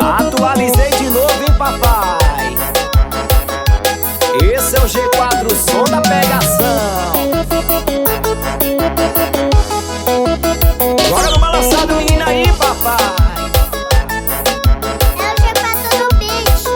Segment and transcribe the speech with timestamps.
[0.00, 2.56] Atualizei de novo, hein, papai?
[4.40, 7.12] Esse é o G4, o som da pegação.
[11.08, 12.94] Joga no balançado, menina aí, papai.
[15.18, 16.66] É o G4 no beat.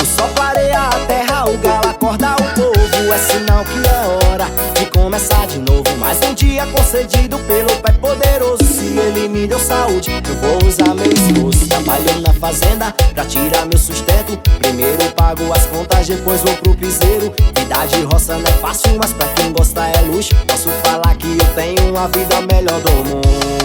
[0.00, 3.12] O sol clareia a terra, o galo acorda o povo.
[3.12, 5.85] É sinal que é hora de começar de novo.
[6.06, 8.62] Mais um dia concedido pelo Pai Poderoso.
[8.62, 11.66] Se Ele me deu saúde, eu vou usar meu esforço.
[11.66, 14.38] Trabalhando na fazenda pra tirar meu sustento.
[14.60, 17.34] Primeiro pago as contas, depois vou pro piseiro.
[17.56, 20.32] Vida de roça não é fácil, mas pra quem gosta é luxo.
[20.46, 23.55] Posso falar que eu tenho uma vida melhor do mundo.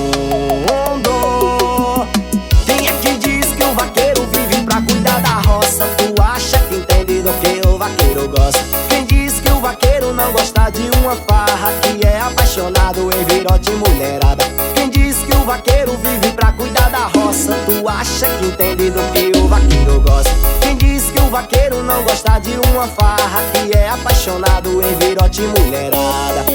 [13.70, 14.44] Mulherada?
[14.74, 17.54] Quem diz que o vaqueiro vive pra cuidar da roça?
[17.66, 20.32] Tu acha que entende do que o vaqueiro gosta?
[20.62, 23.42] Quem diz que o vaqueiro não gosta de uma farra?
[23.54, 26.46] Que é apaixonado em virote mulherada?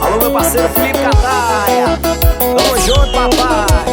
[0.00, 1.98] Alô, meu parceiro Felipe Cataia.
[2.38, 3.87] Tamo junto, papai.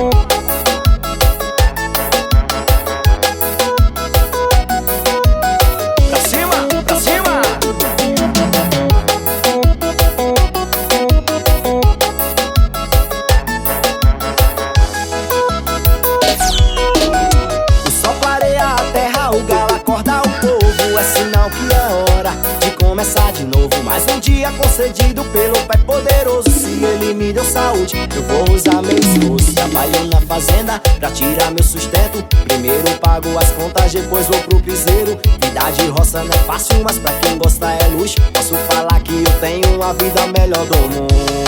[22.95, 23.83] Começar de novo.
[23.83, 26.49] Mais um dia concedido pelo Pai Poderoso.
[26.49, 29.53] Se Ele me deu saúde, eu vou usar meu esforço.
[29.53, 32.23] Trabalho na fazenda pra tirar meu sustento.
[32.45, 35.19] Primeiro pago as contas, depois vou pro piseiro.
[35.41, 38.15] Vida de roça não é fácil, mas pra quem gosta é luxo.
[38.33, 41.44] Posso falar que eu tenho a vida melhor do mundo.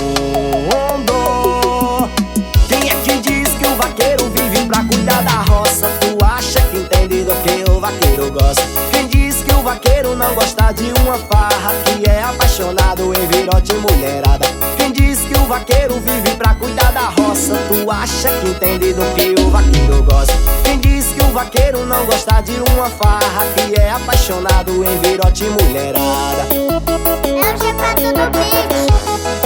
[10.27, 11.73] Não gosta de uma farra?
[11.85, 14.45] Que é apaixonado em virote mulherada?
[14.75, 17.55] Quem diz que o vaqueiro vive pra cuidar da roça?
[17.67, 20.33] Tu acha que entende do que o vaqueiro gosta?
[20.63, 23.45] Quem diz que o vaqueiro não gosta de uma farra?
[23.55, 26.47] Que é apaixonado em virote mulherada?
[26.53, 29.36] É o G4 no beat.